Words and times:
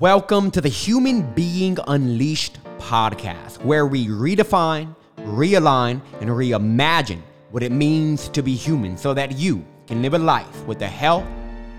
Welcome 0.00 0.50
to 0.52 0.62
the 0.62 0.68
Human 0.70 1.30
Being 1.34 1.76
Unleashed 1.86 2.58
podcast, 2.78 3.62
where 3.62 3.86
we 3.86 4.06
redefine, 4.06 4.96
realign, 5.18 6.00
and 6.22 6.30
reimagine 6.30 7.20
what 7.50 7.62
it 7.62 7.70
means 7.70 8.30
to 8.30 8.42
be 8.42 8.54
human 8.54 8.96
so 8.96 9.12
that 9.12 9.32
you 9.32 9.62
can 9.86 10.00
live 10.00 10.14
a 10.14 10.18
life 10.18 10.64
with 10.64 10.78
the 10.78 10.86
health, 10.86 11.26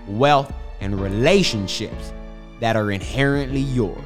wealth, 0.06 0.52
and 0.80 1.00
relationships 1.00 2.12
that 2.60 2.76
are 2.76 2.92
inherently 2.92 3.58
yours. 3.58 3.98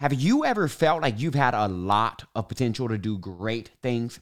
Have 0.00 0.14
you 0.14 0.44
ever 0.44 0.68
felt 0.68 1.02
like 1.02 1.18
you've 1.18 1.34
had 1.34 1.54
a 1.54 1.66
lot 1.66 2.24
of 2.36 2.46
potential 2.46 2.88
to 2.88 2.96
do 2.96 3.18
great 3.18 3.70
things? 3.82 4.20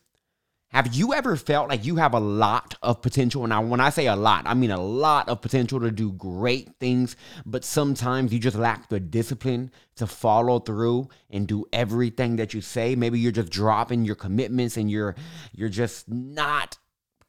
Have 0.70 0.94
you 0.94 1.12
ever 1.12 1.36
felt 1.36 1.68
like 1.68 1.84
you 1.84 1.96
have 1.96 2.14
a 2.14 2.20
lot 2.20 2.76
of 2.82 3.02
potential? 3.02 3.46
Now, 3.46 3.60
when 3.60 3.78
I 3.78 3.90
say 3.90 4.06
a 4.06 4.16
lot, 4.16 4.44
I 4.46 4.54
mean 4.54 4.70
a 4.70 4.80
lot 4.80 5.28
of 5.28 5.42
potential 5.42 5.78
to 5.80 5.90
do 5.90 6.12
great 6.12 6.70
things, 6.80 7.14
but 7.44 7.62
sometimes 7.62 8.32
you 8.32 8.38
just 8.38 8.56
lack 8.56 8.88
the 8.88 8.98
discipline 8.98 9.70
to 9.96 10.06
follow 10.06 10.60
through 10.60 11.08
and 11.28 11.46
do 11.46 11.66
everything 11.74 12.36
that 12.36 12.54
you 12.54 12.62
say. 12.62 12.94
Maybe 12.94 13.20
you're 13.20 13.30
just 13.30 13.52
dropping 13.52 14.06
your 14.06 14.16
commitments 14.16 14.78
and 14.78 14.90
you're 14.90 15.14
you're 15.52 15.68
just 15.68 16.08
not 16.08 16.78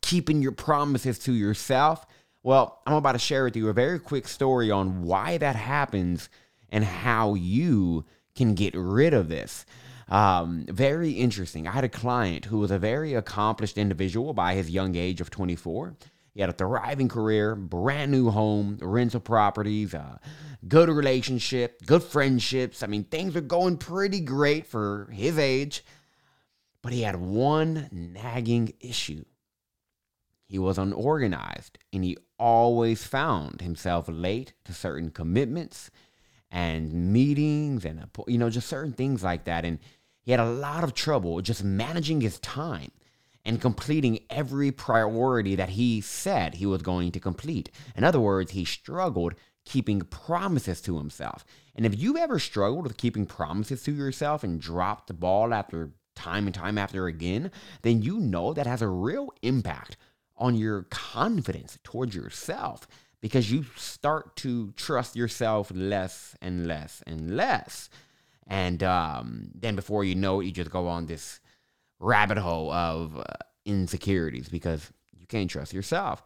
keeping 0.01 0.41
your 0.41 0.53
promises 0.53 1.19
to 1.19 1.33
yourself. 1.33 2.05
Well, 2.43 2.81
I'm 2.87 2.93
about 2.93 3.11
to 3.11 3.19
share 3.19 3.43
with 3.43 3.57
you 3.57 3.67
a 3.67 3.73
very 3.73 3.99
quick 3.99 4.25
story 4.25 4.71
on 4.71 5.03
why 5.03 5.37
that 5.37 5.57
happens 5.57 6.29
and 6.69 6.83
how 6.83 7.33
you 7.33 8.05
can 8.37 8.53
get 8.53 8.73
rid 8.75 9.13
of 9.13 9.27
this. 9.27 9.65
Um, 10.09 10.65
very 10.69 11.11
interesting. 11.11 11.67
I 11.67 11.71
had 11.71 11.83
a 11.83 11.89
client 11.89 12.45
who 12.45 12.59
was 12.59 12.71
a 12.71 12.79
very 12.79 13.13
accomplished 13.13 13.77
individual 13.77 14.33
by 14.33 14.53
his 14.53 14.69
young 14.69 14.95
age 14.95 15.19
of 15.19 15.29
24. 15.29 15.97
He 16.33 16.41
had 16.41 16.49
a 16.49 16.53
thriving 16.53 17.09
career, 17.09 17.55
brand 17.55 18.11
new 18.11 18.29
home, 18.29 18.77
rental 18.81 19.19
properties, 19.19 19.93
uh, 19.93 20.19
good 20.67 20.87
relationship, 20.87 21.85
good 21.85 22.03
friendships. 22.03 22.83
I 22.83 22.87
mean, 22.87 23.03
things 23.03 23.33
were 23.33 23.41
going 23.41 23.77
pretty 23.77 24.21
great 24.21 24.67
for 24.67 25.09
his 25.11 25.37
age. 25.37 25.83
But 26.83 26.93
he 26.93 27.01
had 27.01 27.17
one 27.17 27.89
nagging 27.91 28.73
issue. 28.79 29.25
He 30.45 30.59
was 30.59 30.77
unorganized 30.77 31.77
and 31.91 32.03
he 32.03 32.17
always 32.39 33.03
found 33.03 33.61
himself 33.61 34.05
late 34.07 34.53
to 34.63 34.73
certain 34.73 35.09
commitments 35.09 35.91
and 36.51 37.11
meetings 37.13 37.85
and 37.85 38.07
you 38.27 38.37
know 38.37 38.49
just 38.49 38.67
certain 38.67 38.93
things 38.93 39.23
like 39.23 39.45
that. 39.45 39.65
And 39.65 39.79
he 40.21 40.31
had 40.31 40.39
a 40.39 40.49
lot 40.49 40.83
of 40.83 40.93
trouble 40.93 41.41
just 41.41 41.63
managing 41.63 42.21
his 42.21 42.39
time 42.39 42.91
and 43.45 43.61
completing 43.61 44.19
every 44.29 44.71
priority 44.71 45.55
that 45.55 45.69
he 45.69 46.01
said 46.01 46.55
he 46.55 46.65
was 46.65 46.81
going 46.81 47.11
to 47.11 47.19
complete. 47.19 47.71
In 47.95 48.03
other 48.03 48.19
words 48.19 48.51
he 48.51 48.65
struggled 48.65 49.35
keeping 49.65 49.99
promises 50.01 50.79
to 50.81 50.97
himself. 50.97 51.43
And 51.75 51.85
if 51.85 51.99
you've 51.99 52.17
ever 52.17 52.39
struggled 52.39 52.83
with 52.83 52.97
keeping 52.97 53.25
promises 53.25 53.83
to 53.83 53.91
yourself 53.91 54.43
and 54.43 54.61
dropped 54.61 55.07
the 55.07 55.13
ball 55.13 55.53
after 55.53 55.91
time 56.15 56.47
and 56.47 56.55
time 56.55 56.77
after 56.77 57.05
again 57.05 57.51
then 57.83 58.01
you 58.01 58.19
know 58.19 58.51
that 58.53 58.65
has 58.65 58.81
a 58.81 58.87
real 58.87 59.29
impact 59.43 59.95
on 60.35 60.55
your 60.55 60.83
confidence 60.89 61.77
towards 61.83 62.15
yourself 62.15 62.87
because 63.21 63.51
you 63.51 63.65
start 63.75 64.35
to 64.37 64.71
trust 64.73 65.15
yourself 65.15 65.71
less 65.73 66.35
and 66.41 66.67
less 66.67 67.01
and 67.07 67.35
less. 67.35 67.89
And 68.47 68.83
um, 68.83 69.49
then 69.53 69.75
before 69.75 70.03
you 70.03 70.15
know 70.15 70.39
it, 70.39 70.45
you 70.45 70.51
just 70.51 70.71
go 70.71 70.87
on 70.87 71.07
this 71.07 71.39
rabbit 71.99 72.37
hole 72.37 72.71
of 72.71 73.17
uh, 73.17 73.23
insecurities 73.65 74.49
because 74.49 74.91
you 75.11 75.25
can't 75.27 75.49
trust 75.49 75.73
yourself. 75.73 76.23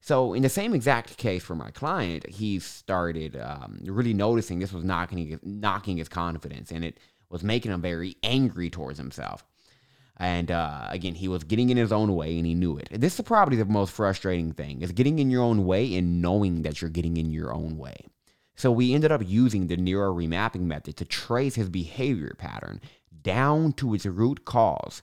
So, 0.00 0.34
in 0.34 0.42
the 0.42 0.48
same 0.48 0.74
exact 0.74 1.16
case 1.16 1.44
for 1.44 1.54
my 1.54 1.70
client, 1.70 2.28
he 2.28 2.58
started 2.58 3.36
um, 3.40 3.78
really 3.84 4.12
noticing 4.12 4.58
this 4.58 4.72
was 4.72 4.84
knocking 4.84 5.38
knocking 5.44 5.96
his 5.96 6.08
confidence, 6.08 6.72
and 6.72 6.84
it 6.84 6.98
was 7.30 7.44
making 7.44 7.70
him 7.70 7.80
very 7.80 8.16
angry 8.24 8.68
towards 8.68 8.98
himself. 8.98 9.44
And 10.18 10.50
uh, 10.50 10.86
again, 10.90 11.14
he 11.14 11.28
was 11.28 11.44
getting 11.44 11.70
in 11.70 11.76
his 11.76 11.92
own 11.92 12.14
way 12.14 12.36
and 12.36 12.46
he 12.46 12.54
knew 12.54 12.76
it. 12.76 12.88
This 12.92 13.18
is 13.18 13.24
probably 13.24 13.56
the 13.56 13.64
most 13.64 13.92
frustrating 13.92 14.52
thing 14.52 14.82
is 14.82 14.92
getting 14.92 15.18
in 15.18 15.30
your 15.30 15.42
own 15.42 15.64
way 15.64 15.96
and 15.96 16.20
knowing 16.20 16.62
that 16.62 16.80
you're 16.80 16.90
getting 16.90 17.16
in 17.16 17.30
your 17.30 17.52
own 17.52 17.78
way. 17.78 17.96
So 18.54 18.70
we 18.70 18.94
ended 18.94 19.10
up 19.10 19.22
using 19.24 19.66
the 19.66 19.76
neuro 19.76 20.14
remapping 20.14 20.60
method 20.60 20.96
to 20.98 21.04
trace 21.04 21.54
his 21.54 21.68
behavior 21.68 22.34
pattern 22.38 22.80
down 23.22 23.72
to 23.74 23.94
its 23.94 24.06
root 24.06 24.44
cause. 24.44 25.02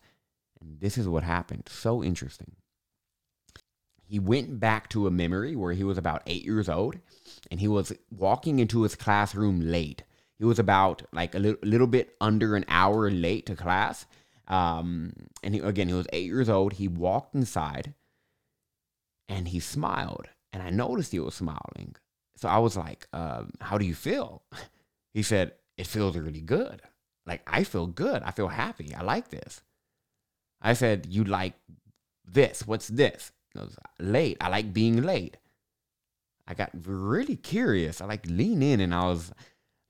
And 0.62 0.80
this 0.80 0.98
is 0.98 1.08
what 1.08 1.24
happened. 1.24 1.68
So 1.70 2.04
interesting. 2.04 2.54
He 4.04 4.20
went 4.20 4.60
back 4.60 4.90
to 4.90 5.08
a 5.08 5.12
memory 5.12 5.56
where 5.56 5.74
he 5.74 5.84
was 5.84 5.98
about 5.98 6.24
eight 6.26 6.44
years 6.44 6.70
old 6.70 6.98
and 7.52 7.60
he 7.60 7.68
was 7.68 7.94
walking 8.12 8.60
into 8.60 8.84
his 8.84 8.96
classroom 8.96 9.60
late. 9.60 10.04
He 10.38 10.46
was 10.46 10.60
about 10.60 11.04
like 11.12 11.36
a 11.36 11.40
little, 11.40 11.60
little 11.64 11.88
bit 11.88 12.16
under 12.22 12.56
an 12.56 12.66
hour 12.68 13.12
late 13.12 13.46
to 13.48 13.56
class 13.56 14.06
um, 14.50 15.14
and 15.44 15.54
he, 15.54 15.62
again, 15.62 15.88
he 15.88 15.94
was 15.94 16.08
eight 16.12 16.26
years 16.26 16.50
old. 16.50 16.74
He 16.74 16.88
walked 16.88 17.36
inside 17.36 17.94
and 19.28 19.48
he 19.48 19.60
smiled. 19.60 20.28
And 20.52 20.64
I 20.64 20.72
noticed 20.72 21.12
he 21.12 21.20
was 21.20 21.36
smiling. 21.36 21.96
So 22.36 22.50
I 22.50 22.58
was 22.58 22.76
like, 22.76 23.08
um, 23.14 23.52
How 23.62 23.78
do 23.78 23.86
you 23.86 23.96
feel? 23.96 24.44
He 25.12 25.24
said, 25.24 25.54
It 25.76 25.88
feels 25.88 26.16
really 26.16 26.42
good. 26.42 26.84
Like, 27.26 27.42
I 27.48 27.64
feel 27.64 27.88
good. 27.88 28.22
I 28.24 28.32
feel 28.32 28.48
happy. 28.48 28.94
I 28.94 29.02
like 29.02 29.30
this. 29.30 29.62
I 30.62 30.74
said, 30.74 31.08
You 31.10 31.24
like 31.24 31.54
this? 32.26 32.66
What's 32.66 32.88
this? 32.88 33.32
He 33.54 33.60
was 33.60 33.76
late. 34.00 34.38
I 34.40 34.50
like 34.50 34.72
being 34.72 35.02
late. 35.02 35.38
I 36.48 36.54
got 36.54 36.72
really 36.86 37.36
curious. 37.36 38.02
I 38.02 38.06
like 38.06 38.26
lean 38.28 38.62
in 38.62 38.80
and 38.80 38.94
I 38.94 39.06
was 39.06 39.32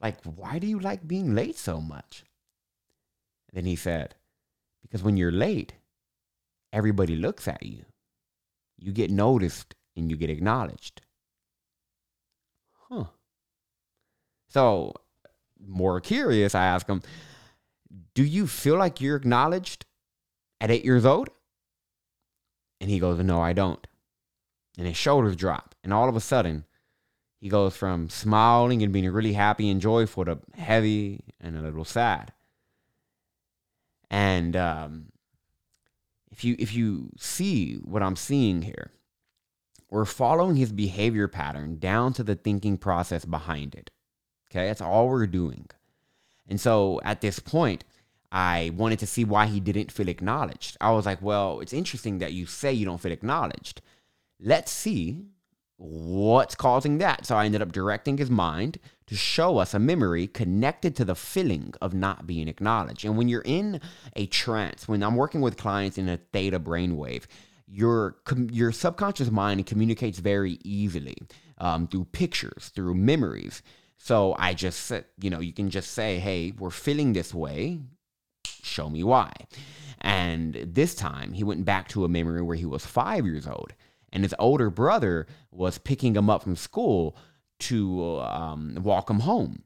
like, 0.01 0.17
Why 0.23 0.57
do 0.57 0.67
you 0.67 0.79
like 0.79 1.07
being 1.07 1.35
late 1.35 1.57
so 1.57 1.79
much? 1.79 2.23
Then 3.53 3.65
he 3.65 3.75
said, 3.75 4.15
because 4.81 5.03
when 5.03 5.17
you're 5.17 5.31
late, 5.31 5.73
everybody 6.71 7.15
looks 7.15 7.47
at 7.47 7.63
you. 7.63 7.85
You 8.77 8.91
get 8.91 9.11
noticed 9.11 9.75
and 9.95 10.09
you 10.09 10.17
get 10.17 10.29
acknowledged. 10.29 11.01
Huh. 12.89 13.05
So, 14.47 14.93
more 15.59 15.99
curious, 16.01 16.55
I 16.55 16.65
ask 16.65 16.87
him, 16.87 17.01
Do 18.15 18.23
you 18.23 18.47
feel 18.47 18.77
like 18.77 19.01
you're 19.01 19.17
acknowledged 19.17 19.85
at 20.61 20.71
eight 20.71 20.85
years 20.85 21.05
old? 21.05 21.29
And 22.81 22.89
he 22.89 22.99
goes, 22.99 23.19
No, 23.19 23.41
I 23.41 23.53
don't. 23.53 23.85
And 24.77 24.87
his 24.87 24.97
shoulders 24.97 25.35
drop. 25.35 25.75
And 25.83 25.93
all 25.93 26.07
of 26.07 26.15
a 26.15 26.21
sudden, 26.21 26.65
he 27.41 27.49
goes 27.49 27.75
from 27.75 28.09
smiling 28.09 28.81
and 28.81 28.91
being 28.91 29.09
really 29.09 29.33
happy 29.33 29.69
and 29.69 29.79
joyful 29.79 30.25
to 30.25 30.39
heavy 30.55 31.21
and 31.39 31.57
a 31.57 31.61
little 31.61 31.85
sad. 31.85 32.33
And 34.09 34.55
um, 34.55 35.05
if 36.31 36.43
you 36.43 36.55
if 36.59 36.73
you 36.73 37.09
see 37.17 37.75
what 37.75 38.03
I'm 38.03 38.15
seeing 38.15 38.61
here, 38.61 38.91
we're 39.89 40.05
following 40.05 40.55
his 40.55 40.71
behavior 40.71 41.27
pattern 41.27 41.79
down 41.79 42.13
to 42.13 42.23
the 42.23 42.35
thinking 42.35 42.77
process 42.77 43.25
behind 43.25 43.75
it. 43.75 43.91
Okay, 44.49 44.67
that's 44.67 44.81
all 44.81 45.07
we're 45.07 45.27
doing. 45.27 45.69
And 46.47 46.59
so 46.59 46.99
at 47.03 47.21
this 47.21 47.39
point, 47.39 47.83
I 48.31 48.71
wanted 48.75 48.99
to 48.99 49.07
see 49.07 49.23
why 49.23 49.45
he 49.47 49.59
didn't 49.59 49.91
feel 49.91 50.09
acknowledged. 50.09 50.77
I 50.81 50.91
was 50.91 51.05
like, 51.05 51.21
well, 51.21 51.59
it's 51.59 51.73
interesting 51.73 52.19
that 52.19 52.33
you 52.33 52.45
say 52.45 52.73
you 52.73 52.85
don't 52.85 53.01
feel 53.01 53.11
acknowledged. 53.11 53.81
Let's 54.39 54.71
see 54.71 55.25
what's 55.79 56.55
causing 56.55 56.97
that. 56.97 57.25
So 57.25 57.35
I 57.35 57.45
ended 57.45 57.61
up 57.61 57.71
directing 57.71 58.17
his 58.17 58.29
mind 58.29 58.79
to 59.07 59.15
show 59.15 59.57
us 59.57 59.73
a 59.73 59.79
memory 59.79 60.27
connected 60.27 60.95
to 60.97 61.05
the 61.05 61.15
feeling 61.15 61.73
of 61.81 61.93
not 61.93 62.27
being 62.27 62.47
acknowledged. 62.47 63.05
And 63.05 63.17
when 63.17 63.29
you're 63.29 63.41
in 63.41 63.79
a 64.15 64.27
trance, 64.27 64.87
when 64.87 65.01
I'm 65.01 65.15
working 65.15 65.41
with 65.41 65.57
clients 65.57 65.97
in 65.97 66.09
a 66.09 66.17
theta 66.17 66.59
brainwave, 66.59 67.23
your 67.67 68.17
your 68.51 68.71
subconscious 68.71 69.31
mind 69.31 69.65
communicates 69.65 70.19
very 70.19 70.59
easily 70.63 71.17
um, 71.59 71.87
through 71.87 72.05
pictures, 72.05 72.71
through 72.75 72.95
memories. 72.95 73.61
So 73.97 74.35
I 74.37 74.53
just 74.53 74.81
said, 74.81 75.05
you 75.21 75.29
know, 75.29 75.39
you 75.39 75.53
can 75.53 75.69
just 75.69 75.91
say, 75.91 76.19
"Hey, 76.19 76.51
we're 76.57 76.71
feeling 76.71 77.13
this 77.13 77.33
way. 77.33 77.79
Show 78.45 78.89
me 78.89 79.03
why." 79.03 79.31
And 80.01 80.55
this 80.55 80.95
time, 80.95 81.33
he 81.33 81.43
went 81.43 81.65
back 81.65 81.89
to 81.89 82.05
a 82.05 82.09
memory 82.09 82.41
where 82.41 82.55
he 82.55 82.65
was 82.65 82.85
five 82.85 83.25
years 83.25 83.45
old, 83.45 83.73
and 84.11 84.23
his 84.23 84.35
older 84.39 84.69
brother 84.69 85.27
was 85.51 85.77
picking 85.77 86.15
him 86.15 86.29
up 86.29 86.43
from 86.43 86.55
school 86.55 87.15
to 87.59 88.19
um, 88.19 88.77
walk 88.81 89.09
him 89.09 89.21
home. 89.21 89.63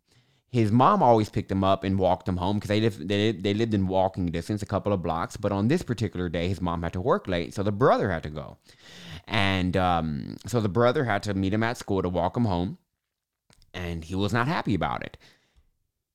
His 0.51 0.71
mom 0.71 1.01
always 1.01 1.29
picked 1.29 1.51
him 1.51 1.63
up 1.63 1.83
and 1.83 1.97
walked 1.97 2.27
him 2.27 2.37
home 2.37 2.57
because 2.57 2.69
they 2.69 2.79
lived 2.81 3.07
they, 3.07 3.31
they 3.31 3.53
lived 3.55 3.73
in 3.73 3.87
walking 3.87 4.27
distance, 4.27 4.61
a 4.61 4.67
couple 4.67 4.93
of 4.93 5.01
blocks. 5.01 5.35
But 5.37 5.51
on 5.51 5.67
this 5.67 5.81
particular 5.81 6.29
day, 6.29 6.47
his 6.47 6.61
mom 6.61 6.83
had 6.83 6.93
to 6.93 7.01
work 7.01 7.27
late, 7.27 7.53
so 7.53 7.63
the 7.63 7.71
brother 7.71 8.11
had 8.11 8.23
to 8.23 8.29
go, 8.29 8.57
and 9.27 9.75
um, 9.77 10.37
so 10.45 10.59
the 10.61 10.69
brother 10.69 11.05
had 11.05 11.23
to 11.23 11.33
meet 11.33 11.53
him 11.53 11.63
at 11.63 11.77
school 11.77 12.01
to 12.03 12.09
walk 12.09 12.37
him 12.37 12.45
home. 12.45 12.77
and 13.73 14.03
he 14.05 14.15
was 14.15 14.33
not 14.33 14.47
happy 14.47 14.75
about 14.75 15.03
it. 15.03 15.17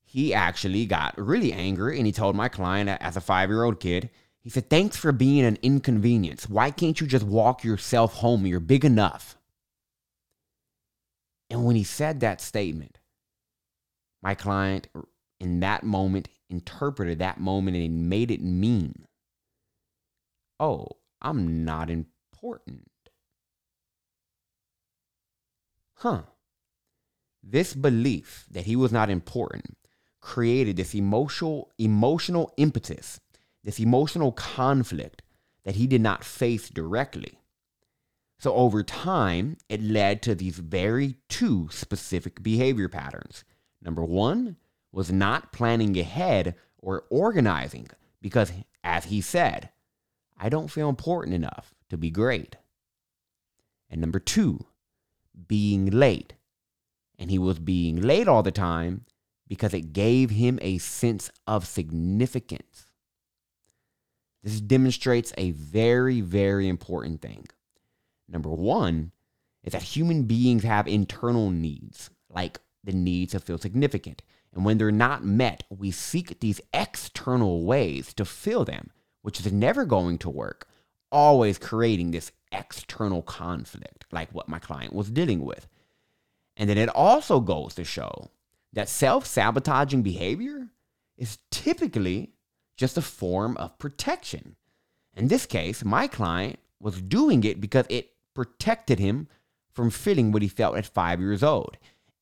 He 0.05 0.33
actually 0.33 0.85
got 0.85 1.17
really 1.17 1.53
angry 1.53 1.97
and 1.97 2.05
he 2.05 2.11
told 2.11 2.35
my 2.35 2.49
client, 2.49 2.89
as 3.01 3.15
a 3.17 3.21
five 3.21 3.49
year 3.49 3.63
old 3.63 3.79
kid, 3.79 4.09
he 4.41 4.49
said, 4.49 4.69
Thanks 4.69 4.97
for 4.97 5.11
being 5.11 5.45
an 5.45 5.57
inconvenience. 5.61 6.49
Why 6.49 6.71
can't 6.71 6.99
you 6.99 7.07
just 7.07 7.25
walk 7.25 7.63
yourself 7.63 8.13
home? 8.15 8.45
You're 8.45 8.59
big 8.59 8.85
enough. 8.85 9.37
And 11.49 11.65
when 11.65 11.75
he 11.75 11.83
said 11.83 12.19
that 12.19 12.41
statement, 12.41 12.99
my 14.21 14.35
client 14.35 14.87
in 15.39 15.59
that 15.61 15.83
moment 15.83 16.29
interpreted 16.49 17.19
that 17.19 17.39
moment 17.39 17.77
and 17.77 18.09
made 18.09 18.31
it 18.31 18.41
mean, 18.41 19.05
oh, 20.59 20.87
I'm 21.21 21.65
not 21.65 21.89
important. 21.89 22.89
Huh. 25.95 26.23
This 27.43 27.73
belief 27.73 28.45
that 28.51 28.65
he 28.65 28.75
was 28.75 28.91
not 28.91 29.09
important 29.09 29.77
created 30.21 30.75
this 30.75 30.93
emotional 30.93 31.71
emotional 31.77 32.53
impetus, 32.57 33.19
this 33.69 33.79
emotional 33.79 34.31
conflict 34.31 35.21
that 35.63 35.75
he 35.75 35.85
did 35.85 36.01
not 36.01 36.23
face 36.23 36.71
directly. 36.71 37.37
So 38.39 38.51
over 38.55 38.81
time, 38.81 39.57
it 39.69 39.79
led 39.79 40.23
to 40.23 40.33
these 40.33 40.57
very 40.57 41.17
two 41.27 41.69
specific 41.71 42.41
behavior 42.41 42.89
patterns. 42.89 43.43
Number 43.79 44.03
1 44.03 44.57
was 44.91 45.11
not 45.11 45.51
planning 45.51 45.95
ahead 45.99 46.55
or 46.79 47.03
organizing 47.11 47.89
because 48.23 48.51
as 48.83 49.05
he 49.05 49.21
said, 49.21 49.69
I 50.35 50.49
don't 50.49 50.71
feel 50.71 50.89
important 50.89 51.35
enough 51.35 51.75
to 51.91 51.97
be 51.97 52.09
great. 52.09 52.55
And 53.87 54.01
number 54.01 54.17
2, 54.17 54.65
being 55.47 55.91
late. 55.91 56.33
And 57.19 57.29
he 57.29 57.37
was 57.37 57.59
being 57.59 58.01
late 58.01 58.27
all 58.27 58.41
the 58.41 58.49
time 58.51 59.05
because 59.47 59.75
it 59.75 59.93
gave 59.93 60.31
him 60.31 60.57
a 60.63 60.79
sense 60.79 61.29
of 61.45 61.67
significance. 61.67 62.88
This 64.43 64.61
demonstrates 64.61 65.33
a 65.37 65.51
very, 65.51 66.21
very 66.21 66.67
important 66.67 67.21
thing. 67.21 67.47
Number 68.27 68.49
one 68.49 69.11
is 69.63 69.73
that 69.73 69.81
human 69.81 70.23
beings 70.23 70.63
have 70.63 70.87
internal 70.87 71.49
needs, 71.49 72.09
like 72.29 72.59
the 72.83 72.93
need 72.93 73.29
to 73.31 73.39
feel 73.39 73.57
significant. 73.57 74.21
And 74.53 74.65
when 74.65 74.77
they're 74.77 74.91
not 74.91 75.23
met, 75.23 75.63
we 75.69 75.91
seek 75.91 76.39
these 76.39 76.61
external 76.73 77.65
ways 77.65 78.13
to 78.15 78.25
fill 78.25 78.65
them, 78.65 78.91
which 79.21 79.39
is 79.39 79.51
never 79.51 79.85
going 79.85 80.17
to 80.19 80.29
work, 80.29 80.67
always 81.11 81.57
creating 81.57 82.11
this 82.11 82.31
external 82.51 83.21
conflict, 83.21 84.05
like 84.11 84.33
what 84.33 84.47
my 84.47 84.59
client 84.59 84.93
was 84.93 85.11
dealing 85.11 85.43
with. 85.45 85.67
And 86.57 86.69
then 86.69 86.77
it 86.77 86.89
also 86.89 87.39
goes 87.39 87.75
to 87.75 87.83
show 87.83 88.29
that 88.73 88.89
self 88.89 89.25
sabotaging 89.25 90.01
behavior 90.01 90.69
is 91.17 91.37
typically 91.51 92.31
just 92.79 92.97
a 92.97 93.01
form 93.01 93.57
of 93.57 93.77
protection. 93.77 94.55
In 95.13 95.27
this 95.27 95.45
case, 95.45 95.83
my 95.83 96.07
client 96.07 96.59
was 96.79 97.01
doing 97.01 97.43
it 97.43 97.59
because 97.59 97.85
it 97.89 98.11
protected 98.33 98.99
him 98.99 99.27
from 99.73 99.89
feeling 99.89 100.31
what 100.31 100.41
he 100.41 100.47
felt 100.47 100.77
at 100.77 100.85
five 100.85 101.19
years 101.19 101.43
old. 101.43 101.75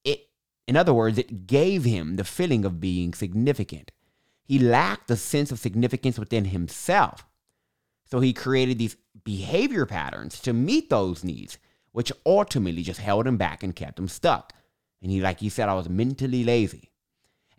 It, 0.03 0.29
in 0.67 0.75
other 0.75 0.95
words, 0.95 1.19
it 1.19 1.45
gave 1.45 1.83
him 1.83 2.15
the 2.15 2.23
feeling 2.23 2.65
of 2.65 2.81
being 2.81 3.13
significant. 3.13 3.91
He 4.45 4.57
lacked 4.57 5.07
the 5.07 5.15
sense 5.15 5.51
of 5.51 5.59
significance 5.59 6.17
within 6.17 6.45
himself. 6.45 7.27
So 8.05 8.19
he 8.19 8.33
created 8.33 8.79
these 8.79 8.97
behavior 9.23 9.85
patterns 9.85 10.39
to 10.39 10.53
meet 10.53 10.89
those 10.89 11.23
needs, 11.23 11.59
which 11.91 12.11
ultimately 12.25 12.81
just 12.81 12.99
held 12.99 13.27
him 13.27 13.37
back 13.37 13.61
and 13.61 13.75
kept 13.75 13.99
him 13.99 14.07
stuck. 14.07 14.53
And 15.03 15.11
he, 15.11 15.21
like 15.21 15.39
he 15.39 15.49
said, 15.49 15.69
I 15.69 15.75
was 15.75 15.87
mentally 15.87 16.43
lazy. 16.43 16.89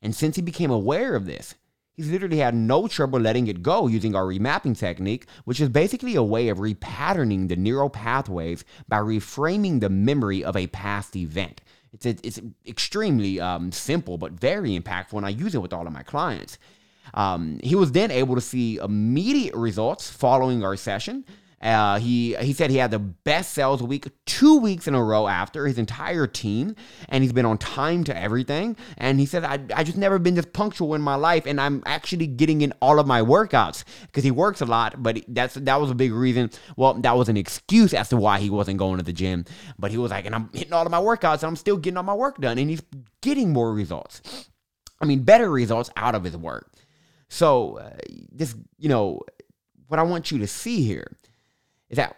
And 0.02 0.16
since 0.16 0.34
he 0.34 0.42
became 0.42 0.72
aware 0.72 1.14
of 1.14 1.26
this, 1.26 1.54
he's 1.98 2.10
literally 2.10 2.38
had 2.38 2.54
no 2.54 2.86
trouble 2.86 3.18
letting 3.18 3.48
it 3.48 3.60
go 3.60 3.88
using 3.88 4.14
our 4.14 4.24
remapping 4.24 4.78
technique, 4.78 5.26
which 5.44 5.60
is 5.60 5.68
basically 5.68 6.14
a 6.14 6.22
way 6.22 6.48
of 6.48 6.58
repatterning 6.58 7.48
the 7.48 7.56
neural 7.56 7.90
pathways 7.90 8.64
by 8.86 8.98
reframing 8.98 9.80
the 9.80 9.90
memory 9.90 10.44
of 10.44 10.56
a 10.56 10.68
past 10.68 11.16
event. 11.16 11.60
It's, 11.92 12.06
a, 12.06 12.10
it's 12.22 12.40
extremely 12.66 13.40
um, 13.40 13.72
simple, 13.72 14.16
but 14.16 14.32
very 14.32 14.78
impactful, 14.78 15.14
and 15.14 15.26
I 15.26 15.30
use 15.30 15.56
it 15.56 15.58
with 15.58 15.72
all 15.72 15.86
of 15.86 15.92
my 15.92 16.04
clients. 16.04 16.56
Um, 17.14 17.58
he 17.64 17.74
was 17.74 17.90
then 17.90 18.12
able 18.12 18.36
to 18.36 18.40
see 18.40 18.76
immediate 18.76 19.54
results 19.54 20.08
following 20.08 20.62
our 20.62 20.76
session. 20.76 21.24
Uh, 21.60 21.98
he 21.98 22.36
he 22.36 22.52
said 22.52 22.70
he 22.70 22.76
had 22.76 22.92
the 22.92 22.98
best 22.98 23.52
sales 23.52 23.82
week 23.82 24.06
two 24.26 24.58
weeks 24.58 24.86
in 24.86 24.94
a 24.94 25.02
row 25.02 25.26
after 25.26 25.66
his 25.66 25.76
entire 25.76 26.26
team, 26.26 26.76
and 27.08 27.24
he's 27.24 27.32
been 27.32 27.44
on 27.44 27.58
time 27.58 28.04
to 28.04 28.16
everything. 28.16 28.76
And 28.96 29.18
he 29.18 29.26
said, 29.26 29.44
I, 29.44 29.58
I 29.74 29.82
just 29.82 29.98
never 29.98 30.20
been 30.20 30.34
this 30.34 30.46
punctual 30.46 30.94
in 30.94 31.00
my 31.00 31.16
life, 31.16 31.46
and 31.46 31.60
I'm 31.60 31.82
actually 31.84 32.28
getting 32.28 32.60
in 32.60 32.72
all 32.80 33.00
of 33.00 33.06
my 33.08 33.22
workouts 33.22 33.82
because 34.06 34.22
he 34.22 34.30
works 34.30 34.60
a 34.60 34.66
lot. 34.66 35.02
But 35.02 35.24
that's 35.26 35.54
that 35.54 35.80
was 35.80 35.90
a 35.90 35.96
big 35.96 36.12
reason. 36.12 36.50
Well, 36.76 36.94
that 36.94 37.16
was 37.16 37.28
an 37.28 37.36
excuse 37.36 37.92
as 37.92 38.08
to 38.10 38.16
why 38.16 38.38
he 38.38 38.50
wasn't 38.50 38.78
going 38.78 38.98
to 38.98 39.04
the 39.04 39.12
gym. 39.12 39.44
But 39.78 39.90
he 39.90 39.98
was 39.98 40.12
like, 40.12 40.26
and 40.26 40.34
I'm 40.34 40.50
hitting 40.52 40.72
all 40.72 40.86
of 40.86 40.92
my 40.92 41.00
workouts, 41.00 41.42
and 41.42 41.44
I'm 41.44 41.56
still 41.56 41.76
getting 41.76 41.96
all 41.96 42.04
my 42.04 42.14
work 42.14 42.40
done, 42.40 42.58
and 42.58 42.70
he's 42.70 42.82
getting 43.20 43.52
more 43.52 43.72
results. 43.72 44.48
I 45.00 45.06
mean, 45.06 45.24
better 45.24 45.50
results 45.50 45.90
out 45.96 46.14
of 46.14 46.22
his 46.22 46.36
work. 46.36 46.70
So 47.28 47.78
uh, 47.78 47.90
this, 48.32 48.54
you 48.78 48.88
know, 48.88 49.22
what 49.88 49.98
I 49.98 50.02
want 50.02 50.30
you 50.30 50.38
to 50.38 50.46
see 50.46 50.82
here 50.82 51.16
is 51.90 51.96
that 51.96 52.16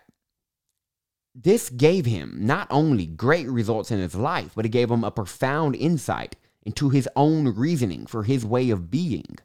this 1.34 1.70
gave 1.70 2.06
him 2.06 2.36
not 2.40 2.66
only 2.70 3.06
great 3.06 3.48
results 3.48 3.90
in 3.90 3.98
his 3.98 4.14
life, 4.14 4.52
but 4.54 4.66
it 4.66 4.70
gave 4.70 4.90
him 4.90 5.04
a 5.04 5.10
profound 5.10 5.76
insight 5.76 6.36
into 6.64 6.90
his 6.90 7.08
own 7.14 7.54
reasoning 7.54 8.06
for 8.06 8.24
his 8.24 8.44
way 8.44 8.70
of 8.70 8.90
being, 8.90 9.38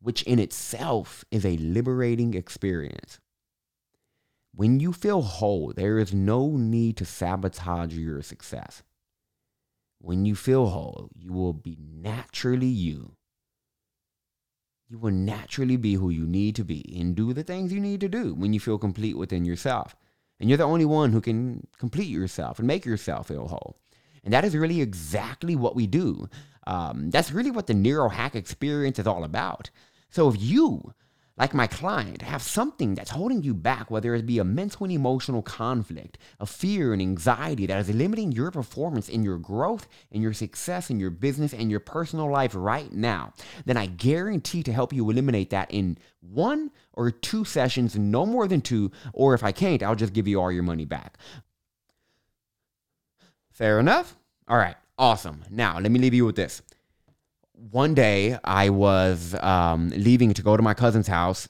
which 0.00 0.22
in 0.22 0.38
itself 0.38 1.24
is 1.30 1.44
a 1.44 1.58
liberating 1.58 2.34
experience. 2.34 3.20
When 4.54 4.80
you 4.80 4.92
feel 4.92 5.22
whole, 5.22 5.72
there 5.76 5.98
is 5.98 6.12
no 6.12 6.56
need 6.56 6.96
to 6.96 7.04
sabotage 7.04 7.94
your 7.94 8.22
success. 8.22 8.82
When 10.00 10.24
you 10.24 10.34
feel 10.34 10.68
whole, 10.68 11.10
you 11.14 11.32
will 11.32 11.52
be 11.52 11.76
naturally 11.78 12.66
you. 12.66 13.17
You 14.90 14.98
will 14.98 15.12
naturally 15.12 15.76
be 15.76 15.94
who 15.94 16.08
you 16.08 16.26
need 16.26 16.56
to 16.56 16.64
be 16.64 16.96
and 16.98 17.14
do 17.14 17.34
the 17.34 17.42
things 17.42 17.72
you 17.72 17.80
need 17.80 18.00
to 18.00 18.08
do 18.08 18.34
when 18.34 18.54
you 18.54 18.60
feel 18.60 18.78
complete 18.78 19.18
within 19.18 19.44
yourself. 19.44 19.94
And 20.40 20.48
you're 20.48 20.56
the 20.56 20.64
only 20.64 20.86
one 20.86 21.12
who 21.12 21.20
can 21.20 21.66
complete 21.78 22.08
yourself 22.08 22.58
and 22.58 22.66
make 22.66 22.86
yourself 22.86 23.28
feel 23.28 23.48
whole. 23.48 23.76
And 24.24 24.32
that 24.32 24.46
is 24.46 24.56
really 24.56 24.80
exactly 24.80 25.56
what 25.56 25.76
we 25.76 25.86
do. 25.86 26.28
Um, 26.66 27.10
that's 27.10 27.32
really 27.32 27.50
what 27.50 27.66
the 27.66 27.74
Neurohack 27.74 28.34
experience 28.34 28.98
is 28.98 29.06
all 29.06 29.24
about. 29.24 29.70
So 30.10 30.28
if 30.28 30.40
you 30.40 30.94
like 31.38 31.54
my 31.54 31.68
client, 31.68 32.22
have 32.22 32.42
something 32.42 32.94
that's 32.94 33.10
holding 33.10 33.42
you 33.42 33.54
back, 33.54 33.90
whether 33.90 34.14
it 34.14 34.26
be 34.26 34.40
a 34.40 34.44
mental 34.44 34.84
and 34.84 34.92
emotional 34.92 35.40
conflict, 35.40 36.18
a 36.40 36.46
fear 36.46 36.92
and 36.92 37.00
anxiety 37.00 37.64
that 37.66 37.78
is 37.78 37.94
limiting 37.94 38.32
your 38.32 38.50
performance 38.50 39.08
in 39.08 39.22
your 39.22 39.38
growth 39.38 39.86
and 40.10 40.22
your 40.22 40.32
success 40.32 40.90
in 40.90 40.98
your 40.98 41.10
business 41.10 41.52
and 41.52 41.70
your 41.70 41.80
personal 41.80 42.28
life 42.30 42.52
right 42.56 42.92
now, 42.92 43.32
then 43.66 43.76
I 43.76 43.86
guarantee 43.86 44.64
to 44.64 44.72
help 44.72 44.92
you 44.92 45.08
eliminate 45.08 45.50
that 45.50 45.70
in 45.70 45.98
one 46.20 46.72
or 46.92 47.12
two 47.12 47.44
sessions, 47.44 47.96
no 47.96 48.26
more 48.26 48.48
than 48.48 48.60
two, 48.60 48.90
or 49.12 49.34
if 49.34 49.44
I 49.44 49.52
can't, 49.52 49.82
I'll 49.82 49.94
just 49.94 50.12
give 50.12 50.26
you 50.26 50.40
all 50.40 50.50
your 50.50 50.64
money 50.64 50.84
back. 50.84 51.18
Fair 53.52 53.78
enough? 53.78 54.16
All 54.48 54.58
right, 54.58 54.76
awesome. 54.98 55.44
Now, 55.50 55.78
let 55.78 55.92
me 55.92 56.00
leave 56.00 56.14
you 56.14 56.26
with 56.26 56.36
this 56.36 56.62
one 57.70 57.94
day 57.94 58.38
I 58.44 58.70
was 58.70 59.34
um, 59.40 59.88
leaving 59.90 60.34
to 60.34 60.42
go 60.42 60.56
to 60.56 60.62
my 60.62 60.74
cousin's 60.74 61.08
house, 61.08 61.48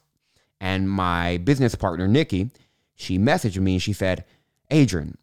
and 0.61 0.91
my 0.91 1.39
business 1.39 1.75
partner, 1.75 2.09
Nikki, 2.09 2.51
she 2.95 3.19
messaged 3.19 3.59
me 3.59 3.75
and 3.75 3.83
she 3.83 3.93
said, 3.93 4.25
Adrian, 4.71 5.17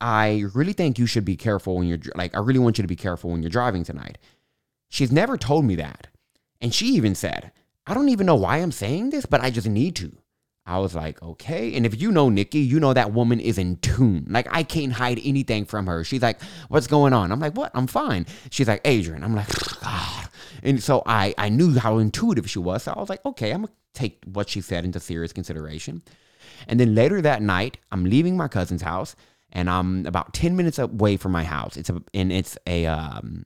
I 0.00 0.44
really 0.54 0.72
think 0.72 0.98
you 0.98 1.06
should 1.06 1.24
be 1.24 1.36
careful 1.36 1.76
when 1.76 1.86
you're 1.86 1.98
like, 2.14 2.36
I 2.36 2.40
really 2.40 2.58
want 2.58 2.76
you 2.76 2.82
to 2.82 2.88
be 2.88 2.96
careful 2.96 3.30
when 3.30 3.42
you're 3.42 3.50
driving 3.50 3.84
tonight. 3.84 4.18
She's 4.88 5.10
never 5.10 5.38
told 5.38 5.64
me 5.64 5.76
that. 5.76 6.08
And 6.60 6.74
she 6.74 6.86
even 6.88 7.14
said, 7.14 7.52
I 7.86 7.94
don't 7.94 8.10
even 8.10 8.26
know 8.26 8.34
why 8.34 8.58
I'm 8.58 8.72
saying 8.72 9.10
this, 9.10 9.26
but 9.26 9.40
I 9.40 9.50
just 9.50 9.66
need 9.66 9.96
to. 9.96 10.12
I 10.64 10.78
was 10.78 10.94
like, 10.94 11.20
okay. 11.22 11.74
And 11.74 11.84
if 11.84 12.00
you 12.00 12.12
know 12.12 12.28
Nikki, 12.28 12.60
you 12.60 12.78
know 12.78 12.92
that 12.92 13.12
woman 13.12 13.40
is 13.40 13.58
in 13.58 13.76
tune. 13.78 14.26
Like, 14.28 14.46
I 14.50 14.62
can't 14.62 14.92
hide 14.92 15.20
anything 15.24 15.64
from 15.64 15.86
her. 15.86 16.04
She's 16.04 16.22
like, 16.22 16.40
what's 16.68 16.86
going 16.86 17.12
on? 17.12 17.32
I'm 17.32 17.40
like, 17.40 17.56
what? 17.56 17.72
I'm 17.74 17.88
fine. 17.88 18.26
She's 18.50 18.68
like, 18.68 18.80
Adrian. 18.84 19.24
I'm 19.24 19.34
like, 19.34 19.48
God. 19.80 20.28
And 20.62 20.82
so 20.82 21.02
I, 21.06 21.34
I 21.38 21.48
knew 21.48 21.78
how 21.78 21.98
intuitive 21.98 22.48
she 22.48 22.58
was. 22.58 22.84
So 22.84 22.92
I 22.92 23.00
was 23.00 23.08
like, 23.08 23.24
okay, 23.24 23.50
I'm 23.50 23.62
going 23.62 23.68
to 23.68 23.74
take 23.94 24.22
what 24.24 24.48
she 24.48 24.60
said 24.60 24.84
into 24.84 25.00
serious 25.00 25.32
consideration. 25.32 26.02
And 26.68 26.78
then 26.78 26.94
later 26.94 27.20
that 27.20 27.42
night, 27.42 27.78
I'm 27.90 28.04
leaving 28.04 28.36
my 28.36 28.48
cousin's 28.48 28.82
house 28.82 29.16
and 29.50 29.68
I'm 29.68 30.06
about 30.06 30.32
10 30.34 30.56
minutes 30.56 30.78
away 30.78 31.16
from 31.16 31.32
my 31.32 31.44
house. 31.44 31.76
It's 31.76 31.90
a, 31.90 32.02
and 32.14 32.32
it's 32.32 32.56
a, 32.66 32.86
um, 32.86 33.44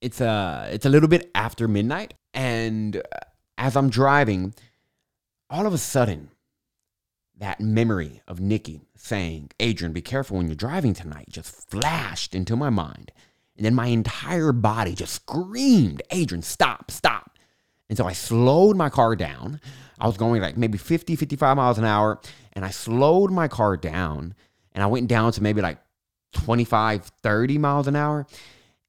it's 0.00 0.20
a, 0.20 0.68
it's 0.72 0.86
a 0.86 0.90
little 0.90 1.08
bit 1.08 1.30
after 1.34 1.68
midnight. 1.68 2.14
And 2.32 3.02
as 3.58 3.76
I'm 3.76 3.90
driving, 3.90 4.54
all 5.48 5.66
of 5.66 5.74
a 5.74 5.78
sudden, 5.78 6.30
that 7.36 7.60
memory 7.60 8.22
of 8.28 8.38
Nikki 8.38 8.82
saying, 8.96 9.50
Adrian, 9.58 9.92
be 9.92 10.02
careful 10.02 10.36
when 10.36 10.46
you're 10.46 10.54
driving 10.54 10.94
tonight, 10.94 11.26
just 11.30 11.70
flashed 11.70 12.34
into 12.34 12.54
my 12.54 12.70
mind. 12.70 13.12
And 13.60 13.66
then 13.66 13.74
my 13.74 13.88
entire 13.88 14.52
body 14.52 14.94
just 14.94 15.12
screamed, 15.12 16.00
Adrian, 16.10 16.40
stop, 16.40 16.90
stop. 16.90 17.36
And 17.90 17.98
so 17.98 18.06
I 18.06 18.14
slowed 18.14 18.74
my 18.74 18.88
car 18.88 19.14
down. 19.14 19.60
I 19.98 20.06
was 20.06 20.16
going 20.16 20.40
like 20.40 20.56
maybe 20.56 20.78
50, 20.78 21.14
55 21.14 21.58
miles 21.58 21.76
an 21.76 21.84
hour. 21.84 22.22
And 22.54 22.64
I 22.64 22.70
slowed 22.70 23.30
my 23.30 23.48
car 23.48 23.76
down 23.76 24.34
and 24.72 24.82
I 24.82 24.86
went 24.86 25.08
down 25.08 25.32
to 25.32 25.42
maybe 25.42 25.60
like 25.60 25.76
25, 26.32 27.04
30 27.22 27.58
miles 27.58 27.86
an 27.86 27.96
hour. 27.96 28.26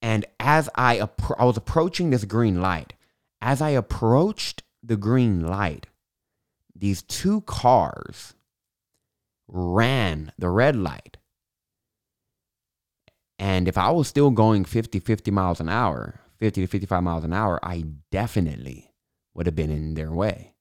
And 0.02 0.24
as 0.40 0.70
I, 0.74 1.00
appro- 1.00 1.36
I 1.38 1.44
was 1.44 1.58
approaching 1.58 2.10
this 2.10 2.24
green 2.24 2.62
light, 2.62 2.94
as 3.42 3.62
I 3.62 3.72
approached 3.72 4.64
the 4.82 4.96
green 4.96 5.46
light, 5.46 5.88
these 6.74 7.02
two 7.02 7.42
cars 7.42 8.36
ran 9.50 10.32
the 10.38 10.48
red 10.48 10.78
light. 10.78 11.18
And 13.42 13.68
if 13.68 13.76
I 13.76 13.90
was 13.90 14.08
still 14.08 14.30
going 14.30 14.66
50, 14.66 15.00
50 15.00 15.32
miles 15.32 15.60
an 15.60 15.68
hour, 15.68 16.22
50 16.38 16.62
to 16.62 16.68
55 16.68 17.02
miles 17.02 17.24
an 17.24 17.34
hour, 17.34 17.60
I 17.64 17.86
definitely 18.12 18.94
would 19.34 19.48
have 19.48 19.56
been 19.56 19.72
in 19.72 19.96
their 19.96 20.12
way. 20.12 20.54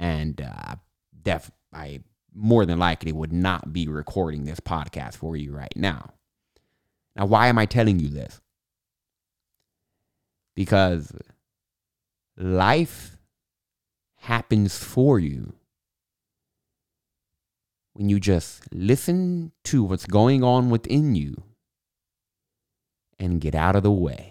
And 0.00 0.40
uh, 0.40 0.74
def- 1.22 1.52
I 1.72 2.00
more 2.34 2.66
than 2.66 2.80
likely 2.80 3.12
would 3.12 3.32
not 3.32 3.72
be 3.72 3.86
recording 3.86 4.42
this 4.44 4.58
podcast 4.58 5.14
for 5.14 5.36
you 5.36 5.52
right 5.52 5.72
now. 5.76 6.14
Now, 7.14 7.26
why 7.26 7.46
am 7.46 7.58
I 7.58 7.66
telling 7.66 8.00
you 8.00 8.08
this? 8.08 8.40
Because 10.56 11.12
life 12.36 13.18
happens 14.16 14.76
for 14.82 15.20
you 15.20 15.52
when 17.94 18.08
you 18.08 18.20
just 18.20 18.62
listen 18.72 19.52
to 19.64 19.82
what's 19.84 20.06
going 20.06 20.42
on 20.44 20.70
within 20.70 21.14
you 21.14 21.42
and 23.18 23.40
get 23.40 23.54
out 23.54 23.76
of 23.76 23.82
the 23.82 23.90
way. 23.90 24.29